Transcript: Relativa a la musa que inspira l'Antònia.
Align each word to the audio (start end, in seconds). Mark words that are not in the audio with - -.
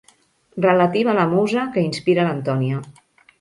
Relativa 0.65 1.11
a 1.13 1.15
la 1.19 1.25
musa 1.33 1.67
que 1.77 1.85
inspira 1.91 2.25
l'Antònia. 2.29 2.81